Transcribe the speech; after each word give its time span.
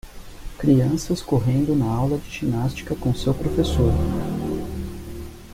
Crianças 0.57 1.21
correndo 1.21 1.75
na 1.75 1.85
aula 1.85 2.17
de 2.17 2.27
ginástica 2.27 2.95
com 2.95 3.13
seu 3.13 3.35
professor. 3.35 3.91